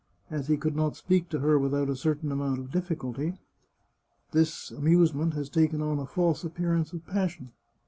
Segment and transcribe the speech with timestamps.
[0.31, 3.37] As he could not speak to her without a certain amount of difficulty,
[4.31, 7.51] this amusement has taken on a false appearance of passion.